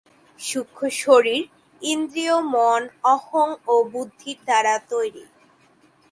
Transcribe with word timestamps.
সূক্ষ্ম 0.39 0.81
শরীর 1.01 1.43
ইন্দ্রিয়, 1.81 2.35
মন, 2.53 2.81
অহং 3.13 3.49
ও 3.67 3.75
বুদ্ধির 3.91 4.37
দ্বারা 4.45 4.73
তৈরি। 4.91 5.25